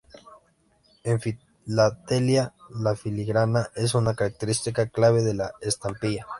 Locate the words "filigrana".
2.95-3.69